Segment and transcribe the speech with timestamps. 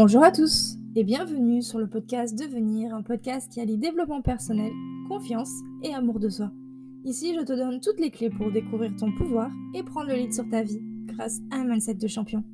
[0.00, 4.70] Bonjour à tous et bienvenue sur le podcast Devenir, un podcast qui allie développement personnel,
[5.08, 5.50] confiance
[5.82, 6.52] et amour de soi.
[7.04, 10.32] Ici, je te donne toutes les clés pour découvrir ton pouvoir et prendre le lead
[10.32, 12.44] sur ta vie grâce à un mindset de champion.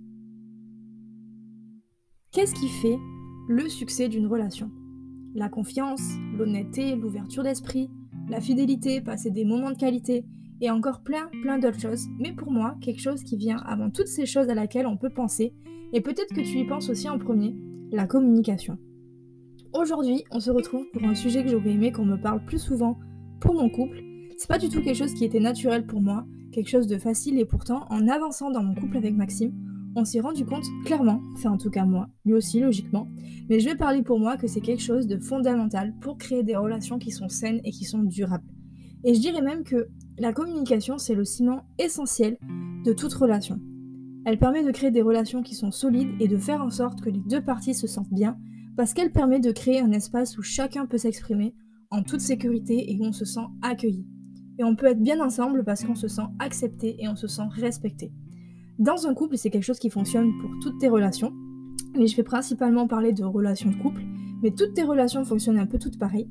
[2.32, 2.96] Qu'est-ce qui fait
[3.46, 4.70] le succès d'une relation?
[5.34, 7.90] La confiance, l'honnêteté, l'ouverture d'esprit,
[8.30, 10.24] la fidélité, passer des moments de qualité
[10.62, 12.06] et encore plein, plein d'autres choses.
[12.18, 15.12] Mais pour moi, quelque chose qui vient avant toutes ces choses à laquelle on peut
[15.12, 15.52] penser,
[15.94, 17.56] et peut-être que tu y penses aussi en premier,
[17.92, 18.76] la communication.
[19.72, 22.98] Aujourd'hui, on se retrouve pour un sujet que j'aurais aimé qu'on me parle plus souvent
[23.40, 24.02] pour mon couple.
[24.36, 27.38] C'est pas du tout quelque chose qui était naturel pour moi, quelque chose de facile
[27.38, 29.52] et pourtant, en avançant dans mon couple avec Maxime,
[29.94, 33.06] on s'est rendu compte clairement, enfin en tout cas moi, lui aussi logiquement,
[33.48, 36.56] mais je vais parler pour moi que c'est quelque chose de fondamental pour créer des
[36.56, 38.50] relations qui sont saines et qui sont durables.
[39.04, 39.86] Et je dirais même que
[40.18, 42.36] la communication, c'est le ciment essentiel
[42.84, 43.60] de toute relation.
[44.24, 47.10] Elle permet de créer des relations qui sont solides et de faire en sorte que
[47.10, 48.38] les deux parties se sentent bien,
[48.76, 51.54] parce qu'elle permet de créer un espace où chacun peut s'exprimer
[51.90, 54.06] en toute sécurité et où on se sent accueilli.
[54.58, 57.48] Et on peut être bien ensemble parce qu'on se sent accepté et on se sent
[57.50, 58.12] respecté.
[58.78, 61.32] Dans un couple, c'est quelque chose qui fonctionne pour toutes tes relations,
[61.96, 64.02] mais je vais principalement parler de relations de couple,
[64.42, 66.28] mais toutes tes relations fonctionnent un peu toutes pareilles.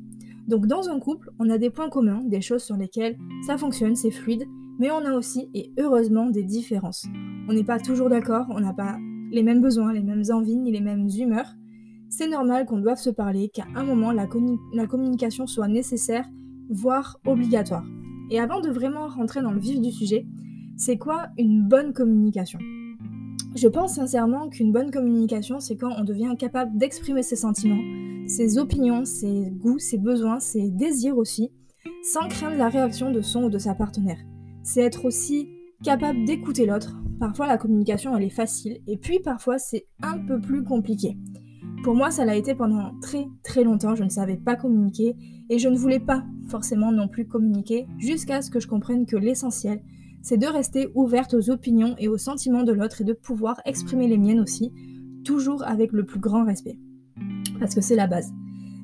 [0.48, 3.96] Donc dans un couple, on a des points communs, des choses sur lesquelles ça fonctionne,
[3.96, 4.44] c'est fluide,
[4.80, 7.06] mais on a aussi, et heureusement, des différences.
[7.48, 8.98] On n'est pas toujours d'accord, on n'a pas
[9.32, 11.56] les mêmes besoins, les mêmes envies, ni les mêmes humeurs.
[12.10, 14.28] C'est normal qu'on doive se parler, qu'à un moment, la,
[14.88, 16.26] communication soit nécessaire,
[16.70, 17.84] voire obligatoire.
[18.30, 20.26] Et avant de vraiment rentrer dans le vif du sujet,
[20.78, 22.60] c'est quoi une bonne communication?
[23.56, 27.82] Je pense sincèrement qu'une bonne communication, c'est quand on devient capable d'exprimer ses sentiments,
[28.28, 31.52] ses opinions, ses goûts, ses besoins, ses désirs aussi,
[32.04, 34.20] sans craindre la réaction de son ou de sa partenaire
[34.64, 35.50] c'est être aussi
[35.84, 36.96] capable d'écouter l'autre.
[37.20, 41.18] Parfois la communication elle est facile et puis parfois c'est un peu plus compliqué.
[41.84, 45.16] Pour moi ça l'a été pendant très très longtemps, je ne savais pas communiquer
[45.50, 49.18] et je ne voulais pas forcément non plus communiquer jusqu'à ce que je comprenne que
[49.18, 49.82] l'essentiel
[50.24, 54.08] c'est de rester ouverte aux opinions et aux sentiments de l'autre et de pouvoir exprimer
[54.08, 54.72] les miennes aussi,
[55.26, 56.80] toujours avec le plus grand respect.
[57.60, 58.32] Parce que c'est la base.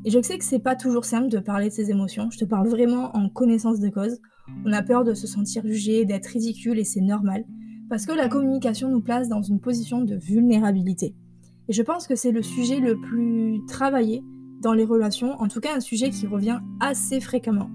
[0.03, 2.46] Et je sais que c'est pas toujours simple de parler de ses émotions, je te
[2.46, 4.20] parle vraiment en connaissance de cause.
[4.66, 7.46] On a peur de se sentir jugé, d'être ridicule et c'est normal,
[7.90, 11.16] parce que la communication nous place dans une position de vulnérabilité.
[11.68, 14.24] Et je pense que c'est le sujet le plus travaillé
[14.62, 17.70] dans les relations, en tout cas un sujet qui revient assez fréquemment.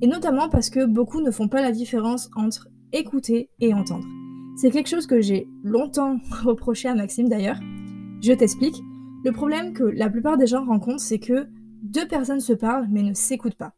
[0.00, 4.06] Et notamment parce que beaucoup ne font pas la différence entre écouter et entendre.
[4.56, 7.58] C'est quelque chose que j'ai longtemps reproché à Maxime d'ailleurs.
[8.20, 8.80] Je t'explique.
[9.24, 11.46] Le problème que la plupart des gens rencontrent, c'est que
[11.82, 13.74] deux personnes se parlent mais ne s'écoutent pas.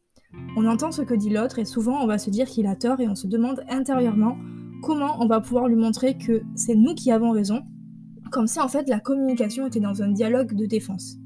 [0.57, 3.01] On entend ce que dit l'autre et souvent on va se dire qu'il a tort
[3.01, 4.37] et on se demande intérieurement
[4.83, 7.63] comment on va pouvoir lui montrer que c'est nous qui avons raison,
[8.31, 11.17] comme si en fait la communication était dans un dialogue de défense.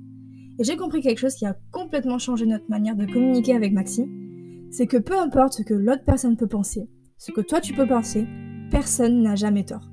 [0.59, 4.09] Et j'ai compris quelque chose qui a complètement changé notre manière de communiquer avec Maxime,
[4.71, 7.87] c'est que peu importe ce que l'autre personne peut penser, ce que toi tu peux
[7.87, 8.27] penser,
[8.71, 9.91] personne n'a jamais tort.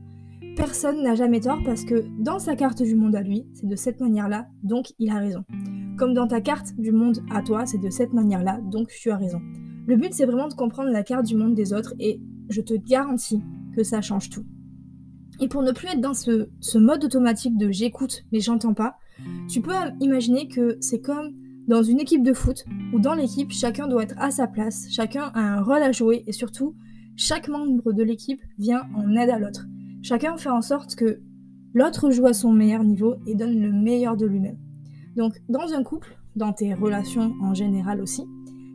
[0.56, 3.76] Personne n'a jamais tort parce que dans sa carte du monde à lui, c'est de
[3.76, 5.44] cette manière-là, donc il a raison.
[5.98, 9.18] Comme dans ta carte du monde à toi, c'est de cette manière-là, donc tu as
[9.18, 9.42] raison.
[9.88, 12.20] Le but, c'est vraiment de comprendre la carte du monde des autres et
[12.50, 13.42] je te garantis
[13.76, 14.46] que ça change tout.
[15.40, 18.98] Et pour ne plus être dans ce, mode automatique de j'écoute mais j'entends pas,
[19.50, 21.34] tu peux imaginer que c'est comme
[21.68, 25.32] dans une équipe de foot où dans l'équipe, chacun doit être à sa place, chacun
[25.34, 26.76] a un rôle à jouer et surtout,
[27.16, 29.66] chaque membre de l'équipe vient en aide à l'autre.
[30.02, 31.22] Chacun fait en sorte que
[31.74, 34.58] l'autre joue à son meilleur niveau et donne le meilleur de lui-même.
[35.16, 38.24] Donc, dans un couple, dans tes relations en général aussi,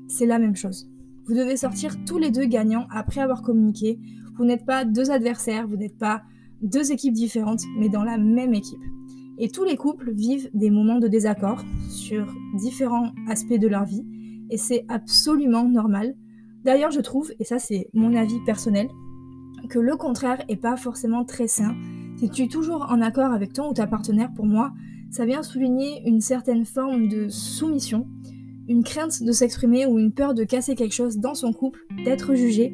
[0.08, 0.88] c'est la même chose.
[1.26, 3.98] Vous devez sortir tous les deux gagnants après avoir communiqué.
[4.36, 6.22] Vous n'êtes pas deux adversaires, vous n'êtes pas
[6.62, 8.80] deux équipes différentes, mais dans la même équipe.
[9.38, 12.26] Et tous les couples vivent des moments de désaccord sur
[12.58, 14.04] différents aspects de leur vie,
[14.50, 16.14] et c'est absolument normal.
[16.64, 18.88] D'ailleurs, je trouve, et ça c'est mon avis personnel,
[19.68, 21.74] que le contraire est pas forcément très sain.
[22.18, 24.72] Si tu es toujours en accord avec ton ou ta partenaire, pour moi,
[25.10, 28.06] ça vient souligner une certaine forme de soumission,
[28.68, 32.34] une crainte de s'exprimer ou une peur de casser quelque chose dans son couple, d'être
[32.34, 32.72] jugé.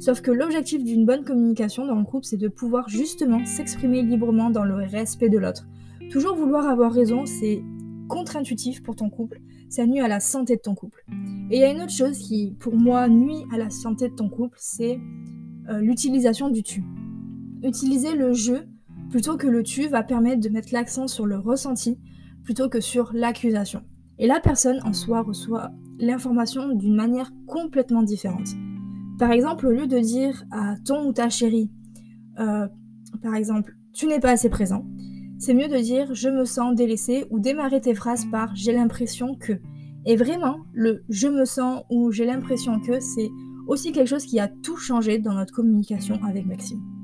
[0.00, 4.50] Sauf que l'objectif d'une bonne communication dans le couple, c'est de pouvoir justement s'exprimer librement
[4.50, 5.66] dans le respect de l'autre.
[6.10, 7.62] Toujours vouloir avoir raison, c'est
[8.08, 11.04] contre-intuitif pour ton couple, ça nuit à la santé de ton couple.
[11.50, 14.14] Et il y a une autre chose qui, pour moi, nuit à la santé de
[14.14, 14.98] ton couple, c'est
[15.68, 16.84] euh, l'utilisation du tu.
[17.62, 18.66] Utiliser le jeu
[19.10, 21.98] plutôt que le tu va permettre de mettre l'accent sur le ressenti
[22.44, 23.82] plutôt que sur l'accusation.
[24.18, 28.48] Et la personne en soi reçoit l'information d'une manière complètement différente.
[29.18, 31.70] Par exemple, au lieu de dire à ton ou ta chérie,
[32.38, 32.66] euh,
[33.22, 34.86] par exemple, tu n'es pas assez présent,
[35.38, 39.34] c'est mieux de dire je me sens délaissé ou démarrer tes phrases par j'ai l'impression
[39.34, 39.54] que.
[40.04, 43.28] Et vraiment, le je me sens ou j'ai l'impression que, c'est
[43.66, 46.95] aussi quelque chose qui a tout changé dans notre communication avec Maxime.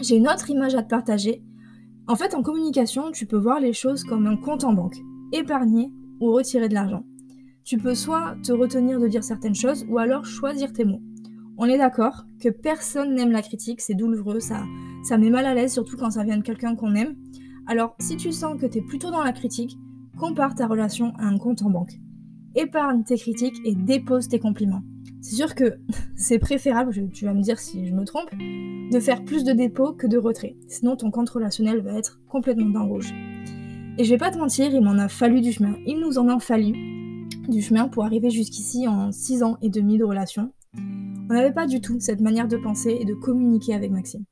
[0.00, 1.42] J'ai une autre image à te partager.
[2.06, 4.96] En fait, en communication, tu peux voir les choses comme un compte en banque,
[5.32, 7.04] épargner ou retirer de l'argent.
[7.64, 11.00] Tu peux soit te retenir de dire certaines choses ou alors choisir tes mots.
[11.56, 14.64] On est d'accord que personne n'aime la critique, c'est douloureux, ça,
[15.04, 17.14] ça met mal à l'aise, surtout quand ça vient de quelqu'un qu'on aime.
[17.66, 19.78] Alors, si tu sens que tu es plutôt dans la critique,
[20.18, 21.92] compare ta relation à un compte en banque.
[22.56, 24.82] Épargne tes critiques et dépose tes compliments.
[25.24, 25.78] C'est sûr que
[26.16, 29.94] c'est préférable, tu vas me dire si je me trompe, de faire plus de dépôts
[29.94, 30.54] que de retraits.
[30.68, 33.14] Sinon, ton compte relationnel va être complètement dans rouge.
[33.96, 35.76] Et je vais pas te mentir, il m'en a fallu du chemin.
[35.86, 36.74] Il nous en a fallu
[37.48, 40.52] du chemin pour arriver jusqu'ici en 6 ans et demi de relation.
[40.76, 44.24] On n'avait pas du tout cette manière de penser et de communiquer avec Maxime.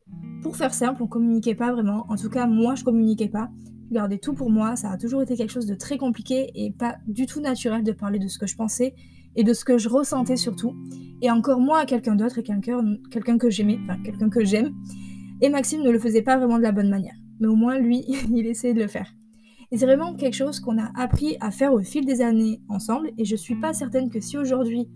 [0.42, 2.04] Pour faire simple, on communiquait pas vraiment.
[2.10, 3.48] En tout cas, moi, je communiquais pas.
[3.92, 4.76] Gardais tout pour moi.
[4.76, 7.92] Ça a toujours été quelque chose de très compliqué et pas du tout naturel de
[7.92, 8.94] parler de ce que je pensais
[9.36, 10.74] et de ce que je ressentais surtout.
[11.20, 14.72] Et encore moins à quelqu'un d'autre et quelqu'un quelqu'un que j'aimais, enfin quelqu'un que j'aime.
[15.40, 17.14] Et Maxime ne le faisait pas vraiment de la bonne manière.
[17.40, 19.12] Mais au moins, lui, il essayait de le faire.
[19.70, 23.10] Et c'est vraiment quelque chose qu'on a appris à faire au fil des années ensemble.
[23.16, 24.88] Et je suis pas certaine que si aujourd'hui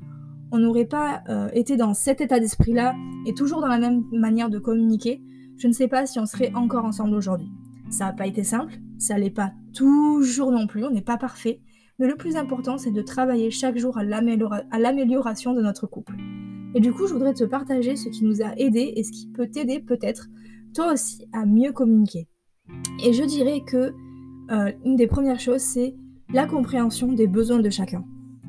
[0.52, 2.94] on n'aurait pas euh, été dans cet état d'esprit-là
[3.26, 5.20] et toujours dans la même manière de communiquer,
[5.56, 7.48] je ne sais pas si on serait encore ensemble aujourd'hui.
[7.90, 11.60] Ça n'a pas été simple, ça l'est pas toujours non plus, on n'est pas parfait,
[11.98, 16.16] mais le plus important c'est de travailler chaque jour à l'amélioration de notre couple.
[16.76, 19.28] Et du coup, je voudrais te partager ce qui nous a aidé et ce qui
[19.28, 20.28] peut t'aider peut-être
[20.74, 22.28] toi aussi à mieux communiquer.
[23.02, 23.94] Et je dirais que
[24.50, 25.96] euh, une des premières choses, c'est
[26.34, 28.04] la compréhension des besoins de chacun.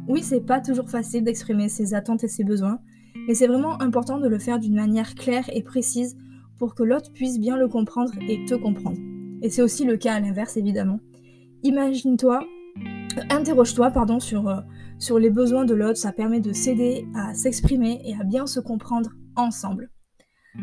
[0.09, 2.79] Oui, c'est pas toujours facile d'exprimer ses attentes et ses besoins,
[3.27, 6.17] mais c'est vraiment important de le faire d'une manière claire et précise
[6.57, 8.97] pour que l'autre puisse bien le comprendre et te comprendre.
[9.41, 10.99] Et c'est aussi le cas à l'inverse, évidemment.
[11.63, 12.43] Imagine-toi,
[12.77, 14.61] euh, interroge-toi, pardon, sur, euh,
[14.99, 18.59] sur les besoins de l'autre, ça permet de s'aider à s'exprimer et à bien se
[18.59, 19.91] comprendre ensemble.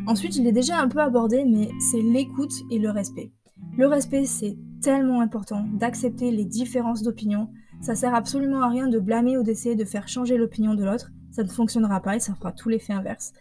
[0.07, 3.33] Ensuite, il est déjà un peu abordé, mais c'est l'écoute et le respect.
[3.77, 7.49] Le respect, c'est tellement important d'accepter les différences d'opinion,
[7.81, 11.11] ça sert absolument à rien de blâmer ou d'essayer de faire changer l'opinion de l'autre.
[11.35, 13.33] Ça ne fonctionnera pas et ça fera tout l'effet inverse.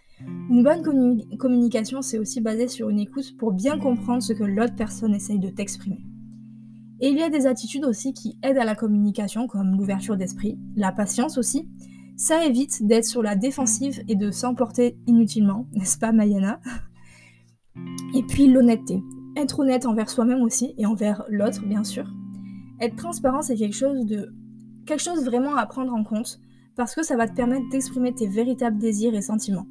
[0.49, 0.81] Une bonne
[1.37, 5.37] communication, c'est aussi basé sur une écoute pour bien comprendre ce que l'autre personne essaye
[5.37, 6.03] de t'exprimer.
[7.01, 10.57] Et il y a des attitudes aussi qui aident à la communication, comme l'ouverture d'esprit,
[10.75, 11.69] la patience aussi.
[12.17, 16.61] Ça évite d'être sur la défensive et de s'emporter inutilement, n'est-ce pas Mayana?
[18.15, 19.03] Et puis l'honnêteté.
[19.37, 22.11] Être honnête envers soi-même aussi et envers l'autre, bien sûr.
[22.81, 24.33] Être transparent, c'est quelque chose de
[24.87, 26.39] quelque chose vraiment à prendre en compte
[26.75, 29.67] parce que ça va te permettre d'exprimer tes véritables désirs et sentiments.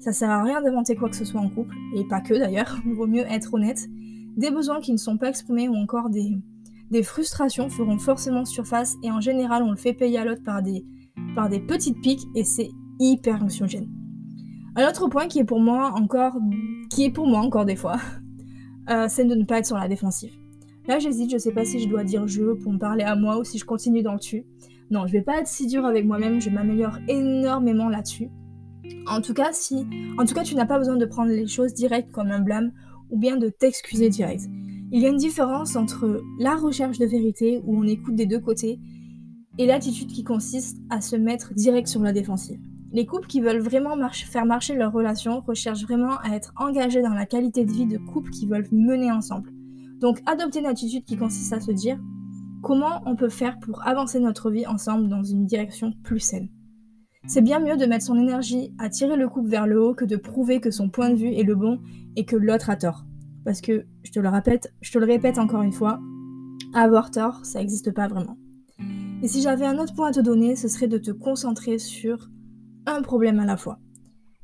[0.00, 2.78] Ça sert à rien d'inventer quoi que ce soit en couple, et pas que d'ailleurs,
[2.86, 3.88] il vaut mieux être honnête.
[4.36, 9.10] Des besoins qui ne sont pas exprimés ou encore des, frustrations feront forcément surface et
[9.10, 10.84] en général on le fait payer à l'autre par des,
[11.34, 13.88] par des petites piques et c'est hyper anxiogène.
[14.76, 16.36] Un autre point qui est pour moi encore,
[16.90, 17.96] qui est pour moi encore des fois,
[18.90, 20.32] euh, c'est de ne pas être sur la défensive.
[20.86, 23.38] Là, j'hésite, je sais pas si je dois dire je pour me parler à moi
[23.38, 24.44] ou si je continue dans le tu.
[24.90, 28.30] Non, je vais pas être si dur avec moi-même, je m'améliore énormément là-dessus.
[29.08, 29.86] En tout cas, si
[30.18, 32.72] en tout cas, tu n'as pas besoin de prendre les choses directes comme un blâme
[33.10, 34.44] ou bien de t'excuser direct.
[34.92, 38.38] Il y a une différence entre la recherche de vérité où on écoute des deux
[38.38, 38.78] côtés
[39.58, 42.60] et l'attitude qui consiste à se mettre direct sur la défensive.
[42.92, 47.14] Les couples qui veulent vraiment faire marcher leur relation recherchent vraiment à être engagés dans
[47.14, 49.50] la qualité de vie de couple qu'ils veulent mener ensemble.
[50.00, 51.98] Donc adopter une attitude qui consiste à se dire
[52.66, 56.48] comment on peut faire pour avancer notre vie ensemble dans une direction plus saine.
[57.28, 60.04] C'est bien mieux de mettre son énergie à tirer le couple vers le haut que
[60.04, 61.78] de prouver que son point de vue est le bon
[62.16, 63.04] et que l'autre a tort.
[63.44, 66.00] Parce que, je te le répète, je te le répète encore une fois,
[66.74, 68.36] avoir tort, ça n'existe pas vraiment.
[69.22, 72.28] Et si j'avais un autre point à te donner, ce serait de te concentrer sur
[72.86, 73.78] un problème à la fois.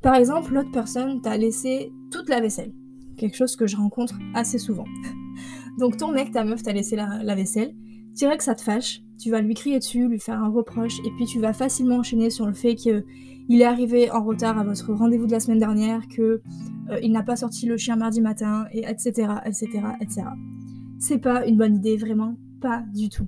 [0.00, 2.72] Par exemple, l'autre personne t'a laissé toute la vaisselle.
[3.16, 4.86] Quelque chose que je rencontre assez souvent.
[5.78, 7.74] Donc ton mec, ta meuf t'a laissé la, vaisselle,
[8.12, 11.10] dirais que ça te fâche, tu vas lui crier dessus, lui faire un reproche, et
[11.16, 13.04] puis tu vas facilement enchaîner sur le fait qu'il
[13.50, 16.40] est arrivé en retard à votre rendez-vous de la semaine dernière, qu'il
[16.90, 19.28] euh, n'a pas sorti le chien mardi matin, et etc.
[19.46, 19.68] etc.
[20.00, 20.22] etc.
[20.98, 23.26] C'est pas une bonne idée, vraiment pas du tout.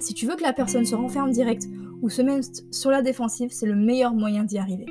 [0.00, 1.66] Si tu veux que la personne se renferme direct
[2.02, 4.86] ou se mette sur la défensive, c'est le meilleur moyen d'y arriver.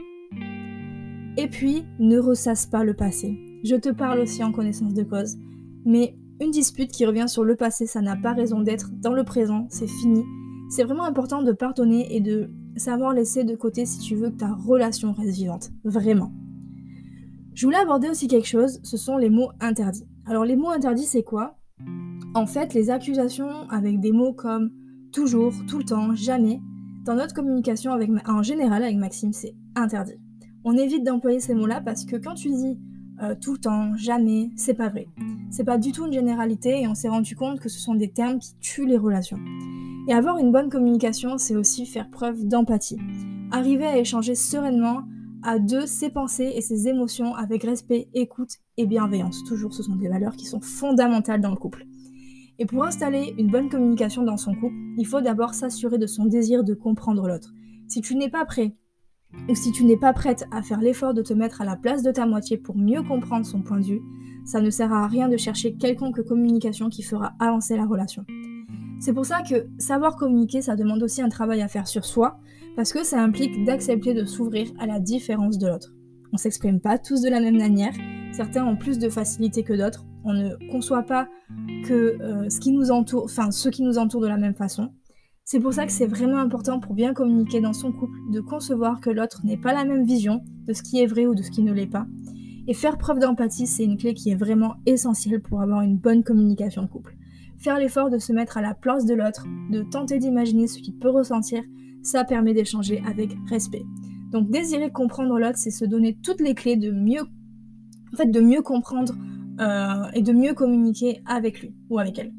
[1.37, 3.37] Et puis, ne ressasse pas le passé.
[3.63, 5.37] Je te parle aussi en connaissance de cause,
[5.85, 9.23] mais une dispute qui revient sur le passé, ça n'a pas raison d'être dans le
[9.23, 10.23] présent, c'est fini.
[10.69, 14.37] C'est vraiment important de pardonner et de savoir laisser de côté si tu veux que
[14.37, 15.71] ta relation reste vivante.
[15.83, 16.31] Vraiment.
[17.53, 20.07] Je voulais aborder aussi quelque chose, ce sont les mots interdits.
[20.25, 21.57] Alors les mots interdits, c'est quoi?
[22.35, 24.69] En fait, les accusations avec des mots comme
[25.11, 26.61] toujours, tout le temps, jamais,
[27.05, 30.19] dans notre communication en général avec Maxime, c'est interdit.
[30.63, 32.77] On évite d'employer ces mots-là parce que quand tu dis
[33.21, 35.07] euh, tout le temps, jamais, c'est pas vrai.
[35.49, 38.09] C'est pas du tout une généralité et on s'est rendu compte que ce sont des
[38.09, 39.39] termes qui tuent les relations.
[40.07, 42.97] Et avoir une bonne communication, c'est aussi faire preuve d'empathie.
[43.51, 45.03] Arriver à échanger sereinement
[45.43, 49.43] à deux ses pensées et ses émotions avec respect, écoute et bienveillance.
[49.43, 51.85] Toujours, ce sont des valeurs qui sont fondamentales dans le couple.
[52.59, 56.25] Et pour installer une bonne communication dans son couple, il faut d'abord s'assurer de son
[56.25, 57.53] désir de comprendre l'autre.
[57.87, 58.75] Si tu n'es pas prêt
[59.49, 62.03] ou si tu n'es pas prête à faire l'effort de te mettre à la place
[62.03, 64.01] de ta moitié pour mieux comprendre son point de vue,
[64.45, 68.25] ça ne sert à rien de chercher quelconque communication qui fera avancer la relation.
[68.99, 72.39] C'est pour ça que savoir communiquer, ça demande aussi un travail à faire sur soi,
[72.75, 75.93] parce que ça implique d'accepter de s'ouvrir à la différence de l'autre.
[76.33, 77.93] On s'exprime pas tous de la même manière,
[78.31, 81.27] certains ont plus de facilité que d'autres, on ne conçoit pas
[81.85, 84.91] que euh, ce qui nous entoure, enfin ceux qui nous entourent de la même façon.
[85.49, 88.99] C'est pour ça que c'est vraiment important pour bien communiquer dans son couple de concevoir
[88.99, 91.51] que l'autre n'est pas la même vision de ce qui est vrai ou de ce
[91.51, 92.05] qui ne l'est pas.
[92.67, 96.21] Et faire preuve d'empathie, c'est une clé qui est vraiment essentielle pour avoir une bonne
[96.21, 97.15] communication de couple.
[97.59, 100.97] Faire l'effort de se mettre à la place de l'autre, de tenter d'imaginer ce qu'il
[100.97, 101.63] peut ressentir,
[102.03, 103.85] ça permet d'échanger avec respect.
[104.33, 108.41] Donc désirer comprendre l'autre, c'est se donner toutes les clés de mieux, en fait, de
[108.41, 109.15] mieux comprendre
[109.61, 112.33] euh, et de mieux communiquer avec lui ou avec elle.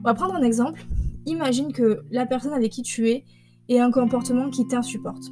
[0.00, 0.84] On va prendre un exemple.
[1.26, 3.24] Imagine que la personne avec qui tu es
[3.68, 5.24] ait un comportement qui t'insupporte.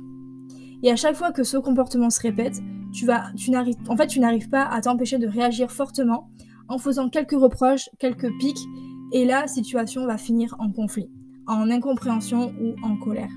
[0.82, 2.60] Et à chaque fois que ce comportement se répète,
[2.92, 6.30] tu vas, tu n'arrives, en fait, tu n'arrives pas à t'empêcher de réagir fortement
[6.68, 8.64] en faisant quelques reproches, quelques pics,
[9.12, 11.10] et la situation va finir en conflit,
[11.46, 13.30] en incompréhension ou en colère.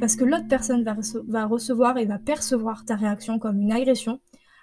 [0.00, 0.96] Parce que l'autre personne va,
[1.28, 4.20] va recevoir et va percevoir ta réaction comme une agression,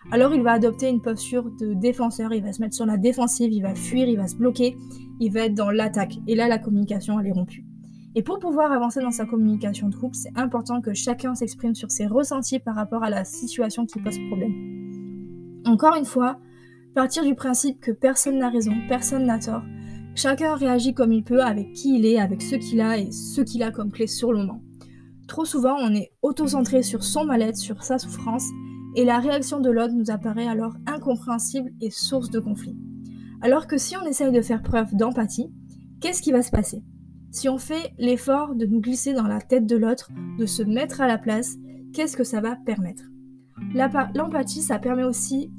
[0.09, 3.51] alors il va adopter une posture de défenseur, il va se mettre sur la défensive,
[3.51, 4.75] il va fuir, il va se bloquer,
[5.19, 6.17] il va être dans l'attaque.
[6.27, 7.63] Et là, la communication, elle est rompue.
[8.15, 11.91] Et pour pouvoir avancer dans sa communication de couple, c'est important que chacun s'exprime sur
[11.91, 15.61] ses ressentis par rapport à la situation qui pose problème.
[15.65, 16.39] Encore une fois,
[16.93, 19.63] partir du principe que personne n'a raison, personne n'a tort.
[20.13, 23.39] Chacun réagit comme il peut avec qui il est, avec ce qu'il a et ce
[23.41, 24.61] qu'il a comme clé sur le moment.
[25.27, 28.49] Trop souvent, on est auto-centré sur son mal-être, sur sa souffrance,
[28.95, 32.77] et la réaction de l'autre nous apparaît alors incompréhensible et source de conflit.
[33.41, 35.51] Alors que si on essaye de faire preuve d'empathie,
[35.99, 36.83] qu'est-ce qui va se passer?
[37.31, 40.99] Si on fait l'effort de nous glisser dans la tête de l'autre, de se mettre
[41.01, 41.55] à la place,
[41.93, 43.03] qu'est-ce que ça va permettre?
[44.13, 45.51] L'empathie, ça permet aussi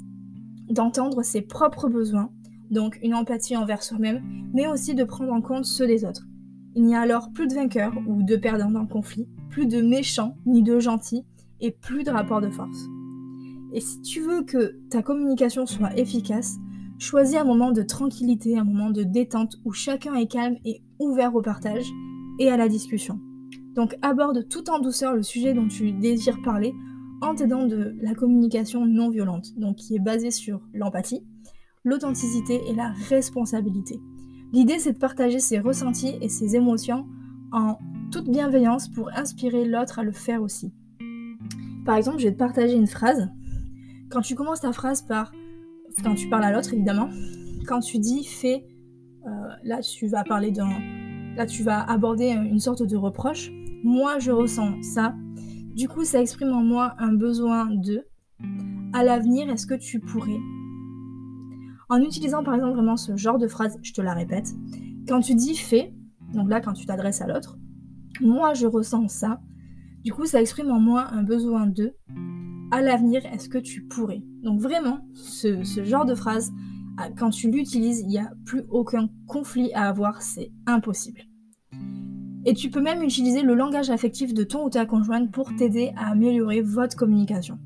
[0.69, 2.31] d'entendre ses propres besoins,
[2.69, 4.21] donc une empathie envers soi-même,
[4.53, 6.27] mais aussi de prendre en compte ceux des autres.
[6.75, 9.81] Il n'y a alors plus de vainqueurs ou de perdants dans le conflit, plus de
[9.81, 11.25] méchants ni de gentils,
[11.59, 12.87] et plus de rapports de force.
[13.73, 16.57] Et si tu veux que ta communication soit efficace,
[16.99, 21.35] choisis un moment de tranquillité, un moment de détente où chacun est calme et ouvert
[21.35, 21.85] au partage
[22.39, 23.19] et à la discussion.
[23.75, 26.73] Donc aborde tout en douceur le sujet dont tu désires parler
[27.21, 31.25] en t'aidant de la communication non violente, donc qui est basée sur l'empathie,
[31.83, 33.99] l'authenticité et la responsabilité.
[34.51, 37.07] L'idée c'est de partager ses ressentis et ses émotions
[37.51, 37.79] en
[38.11, 40.71] toute bienveillance pour inspirer l'autre à le faire aussi.
[41.85, 43.29] Par exemple, je vais te partager une phrase
[44.13, 45.31] quand tu commences ta phrase par.
[46.03, 47.09] Quand tu parles à l'autre, évidemment.
[47.67, 48.65] Quand tu dis fais.
[49.25, 49.29] Euh,
[49.63, 50.69] là, tu vas parler d'un.
[51.35, 53.51] Là, tu vas aborder une sorte de reproche.
[53.83, 55.15] Moi, je ressens ça.
[55.75, 58.05] Du coup, ça exprime en moi un besoin de.
[58.93, 60.39] À l'avenir, est-ce que tu pourrais?
[61.89, 64.53] En utilisant par exemple vraiment ce genre de phrase, je te la répète.
[65.07, 65.93] Quand tu dis fais,
[66.33, 67.57] donc là, quand tu t'adresses à l'autre,
[68.21, 69.41] moi, je ressens ça.
[70.03, 71.95] Du coup, ça exprime en moi un besoin de
[72.73, 74.23] à l'avenir, est-ce que tu pourrais?
[74.41, 76.51] Donc vraiment, ce, genre de phrase,
[76.97, 81.21] ah, quand tu l'utilises, il n'y a plus aucun conflit à avoir, c'est impossible.
[82.45, 85.93] Et tu peux même utiliser le langage affectif de ton ou ta conjointe pour t'aider
[85.95, 87.59] à améliorer votre communication.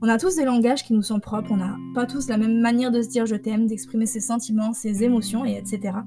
[0.00, 2.60] On a tous des langages qui nous sont propres, on n'a pas tous la même
[2.60, 5.98] manière de se dire je t'aime, d'exprimer ses sentiments, ses émotions, et etc.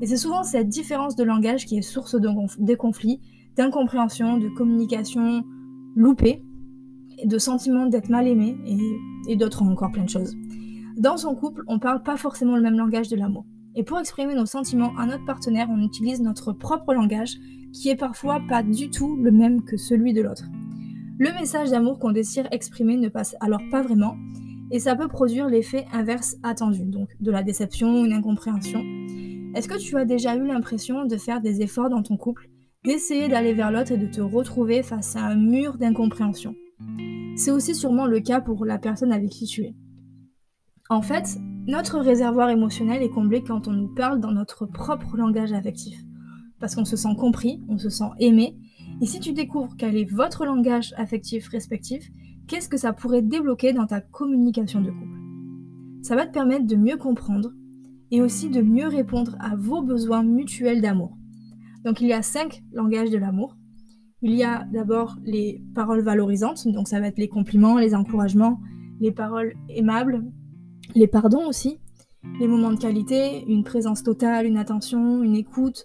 [0.00, 2.28] Et c'est souvent cette différence de langage qui est source de,
[2.58, 3.20] de conflits,
[3.56, 5.42] d'incompréhension, de communication
[5.96, 6.43] loupée,
[7.24, 8.56] de sentiments d'être mal aimé
[9.28, 10.34] et, d'autres encore plein de choses.
[10.96, 13.44] Dans son couple, on parle pas forcément le même langage de l'amour.
[13.74, 17.36] Et pour exprimer nos sentiments à notre partenaire, on utilise notre propre langage,
[17.72, 20.44] qui est parfois pas du tout le même que celui de l'autre.
[21.18, 24.16] Le message d'amour qu'on désire exprimer ne passe alors pas vraiment,
[24.70, 28.82] et ça peut produire l'effet inverse attendu, donc de la déception, une incompréhension.
[29.54, 32.48] Est-ce que tu as déjà eu l'impression de faire des efforts dans ton couple,
[32.84, 36.54] d'essayer d'aller vers l'autre et de te retrouver face à un mur d'incompréhension?
[37.36, 39.74] C'est aussi sûrement le cas pour la personne avec qui tu es.
[40.90, 45.52] En fait, notre réservoir émotionnel est comblé quand on nous parle dans notre propre langage
[45.52, 45.98] affectif.
[46.60, 48.58] Parce qu'on se sent compris, on se sent aimé.
[49.00, 52.10] Et si tu découvres quel est votre langage affectif respectif,
[52.46, 55.18] qu'est-ce que ça pourrait débloquer dans ta communication de couple?
[56.02, 57.50] Ça va te permettre de mieux comprendre
[58.10, 61.16] et aussi de mieux répondre à vos besoins mutuels d'amour.
[61.84, 63.56] Donc il y a cinq langages de l'amour.
[64.26, 68.58] Il y a d'abord les paroles valorisantes, donc ça va être les compliments, les encouragements,
[68.98, 70.24] les paroles aimables,
[70.94, 71.78] les pardons aussi,
[72.40, 75.84] les moments de qualité, une présence totale, une attention, une écoute,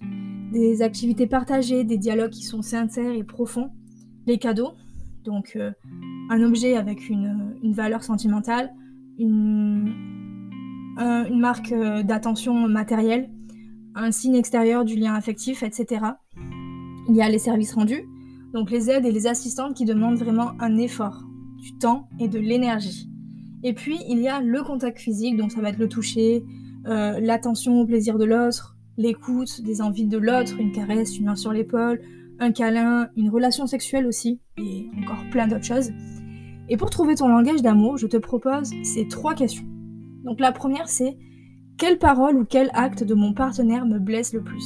[0.53, 3.72] des activités partagées, des dialogues qui sont sincères et profonds,
[4.25, 4.72] les cadeaux,
[5.25, 5.72] donc euh,
[6.29, 8.74] un objet avec une, valeur sentimentale,
[9.17, 9.93] une,
[11.29, 13.29] marque euh, d'attention matérielle,
[13.96, 16.05] un signe extérieur du lien affectif, etc.
[17.10, 18.05] Il y a les services rendus,
[18.53, 21.24] donc les aides et les assistantes qui demandent vraiment un effort,
[21.58, 23.10] du temps et de l'énergie.
[23.63, 26.44] Et puis il y a le contact physique, donc ça va être le toucher,
[26.88, 31.36] euh, l'attention au plaisir de l'autre, l'écoute des envies de l'autre, une caresse, une main
[31.36, 32.01] sur l'épaule,
[32.39, 35.91] un câlin, une relation sexuelle aussi, et encore plein d'autres choses.
[36.70, 39.65] Et pour trouver ton langage d'amour, je te propose ces trois questions.
[40.24, 41.18] Donc la première c'est
[41.77, 44.65] quelle parole ou quel acte de mon partenaire me blesse le plus?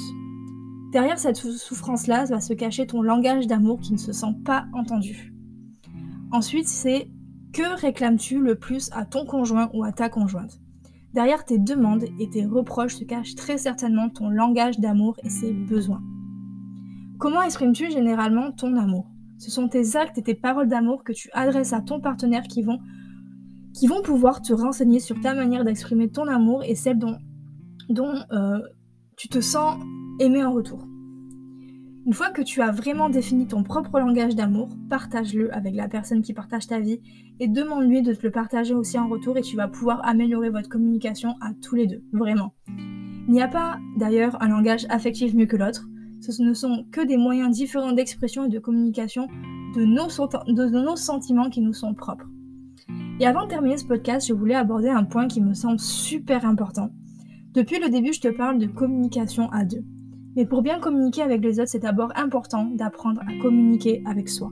[0.93, 5.33] Derrière cette souffrance-là va se cacher ton langage d'amour qui ne se sent pas entendu.
[6.31, 7.09] Ensuite, c'est
[7.51, 10.59] que réclames-tu le plus à ton conjoint ou à ta conjointe?
[11.15, 15.51] Derrière tes demandes et tes reproches se cache très certainement ton langage d'amour et ses
[15.51, 16.03] besoins.
[17.17, 19.09] Comment exprimes-tu généralement ton amour?
[19.39, 22.61] Ce sont tes actes et tes paroles d'amour que tu adresses à ton partenaire qui
[22.61, 22.77] vont,
[24.03, 27.17] pouvoir te renseigner sur ta manière d'exprimer ton amour et celle dont,
[27.89, 28.59] dont euh,
[29.17, 29.79] tu te sens
[30.19, 30.87] aimé en retour.
[32.05, 36.21] Une fois que tu as vraiment défini ton propre langage d'amour, partage-le avec la personne
[36.21, 36.99] qui partage ta vie
[37.39, 40.67] et demande-lui de te le partager aussi en retour et tu vas pouvoir améliorer votre
[40.67, 42.53] communication à tous les deux, vraiment.
[43.27, 45.87] Il n'y a pas d'ailleurs un langage affectif mieux que l'autre,
[46.19, 49.27] ce ne sont que des moyens différents d'expression et de communication
[49.75, 52.27] de nos, de nos sentiments qui nous sont propres.
[53.21, 56.45] Et avant de terminer ce podcast, je voulais aborder un point qui me semble super
[56.45, 56.89] important.
[57.53, 59.83] Depuis le début, je te parle de communication à deux.
[60.35, 64.51] Mais pour bien communiquer avec les autres, c'est d'abord important d'apprendre à communiquer avec soi.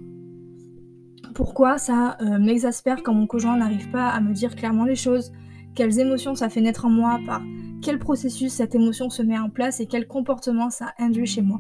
[1.33, 5.31] Pourquoi ça euh, m'exaspère quand mon conjoint n'arrive pas à me dire clairement les choses?
[5.75, 7.19] Quelles émotions ça fait naître en moi?
[7.25, 7.41] Par
[7.81, 11.59] quel processus cette émotion se met en place et quel comportement ça induit chez moi?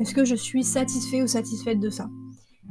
[0.00, 2.08] Est-ce que je suis satisfait ou satisfaite de ça?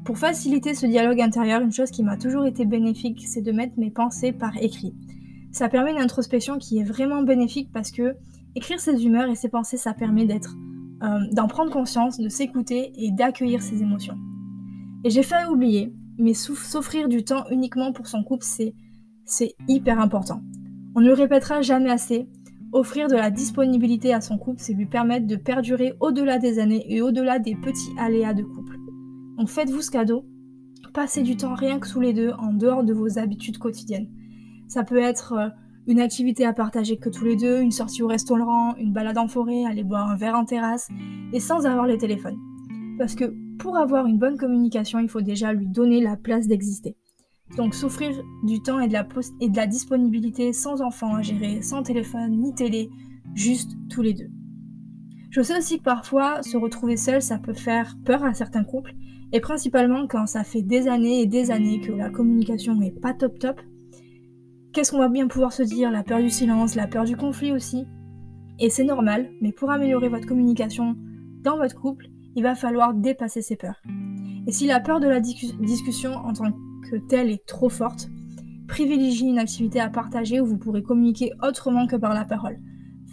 [0.06, 3.74] Pour faciliter ce dialogue intérieur, une chose qui m'a toujours été bénéfique, c'est de mettre
[3.78, 4.96] mes pensées par écrit.
[5.52, 8.16] Ça permet une introspection qui est vraiment bénéfique parce que
[8.56, 10.56] écrire ses humeurs et ses pensées, ça permet d'être
[11.04, 14.18] euh, d'en prendre conscience, de s'écouter et d'accueillir ses émotions.
[15.04, 18.74] Et j'ai fait oublier, mais s'offrir du temps uniquement pour son couple, c'est,
[19.26, 20.42] c'est hyper important.
[20.96, 22.28] On ne le répétera jamais assez.
[22.74, 26.86] Offrir de la disponibilité à son couple, c'est lui permettre de perdurer au-delà des années
[26.90, 28.78] et au-delà des petits aléas de couple.
[29.38, 30.26] Donc faites-vous ce cadeau,
[30.94, 34.10] passez du temps rien que sous les deux en dehors de vos habitudes quotidiennes.
[34.68, 35.50] Ça peut être euh,
[35.88, 39.28] une activité à partager que tous les deux, une sortie au restaurant, une balade en
[39.28, 40.90] forêt, aller boire un verre en terrasse,
[41.32, 42.38] et sans avoir les téléphones.
[42.98, 46.96] Parce que pour avoir une bonne communication, il faut déjà lui donner la place d'exister.
[47.56, 48.12] Donc s'offrir
[48.44, 49.08] du temps et de, la
[49.40, 52.90] et de la disponibilité sans enfants à gérer, sans téléphone ni télé,
[53.34, 54.30] juste tous les deux.
[55.30, 58.94] Je sais aussi que parfois se retrouver seul, ça peut faire peur à certains couples,
[59.32, 63.14] et principalement quand ça fait des années et des années que la communication n'est pas
[63.14, 63.62] top top,
[64.78, 65.90] Qu'est-ce qu'on va bien pouvoir se dire?
[65.90, 67.88] La peur du silence, la peur du conflit aussi.
[68.60, 70.96] Et c'est normal, mais pour améliorer votre communication
[71.42, 73.82] dans votre couple, il va falloir dépasser ces peurs.
[74.46, 76.52] Et si la peur de la discussion en tant
[76.92, 78.08] que telle est trop forte,
[78.68, 82.60] privilégiez une activité à partager où vous pourrez communiquer autrement que par la parole.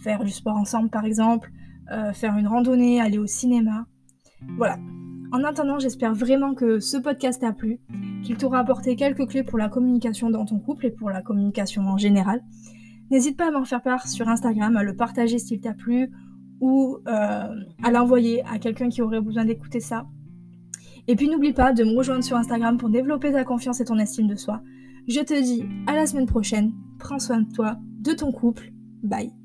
[0.03, 1.51] Faire du sport ensemble par exemple,
[1.93, 3.87] euh, faire une randonnée, aller au cinéma.
[4.59, 4.77] Voilà.
[5.33, 7.81] En attendant, j'espère vraiment que ce podcast t'a plu
[8.25, 11.83] qu'il t'aura apporté quelques clés pour la communication dans ton couple et pour la communication
[11.83, 12.43] en général.
[13.11, 16.11] N'hésite pas à m'en faire part sur Instagram, à le partager s'il t'a plu
[16.61, 20.07] ou euh, à l'envoyer à quelqu'un qui aurait besoin d'écouter ça.
[21.07, 23.99] Et puis n'oublie pas de me rejoindre sur Instagram pour développer ta confiance et ton
[23.99, 24.63] estime de soi.
[25.07, 29.44] Je te dis à la semaine prochaine, prends soin de toi, de ton couple, bye